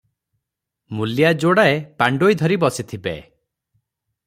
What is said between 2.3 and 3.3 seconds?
ଧରି ବସିଥିବେ।